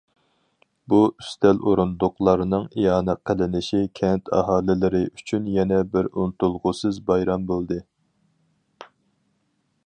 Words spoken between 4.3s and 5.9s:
ئاھالىلىرى ئۈچۈن يەنە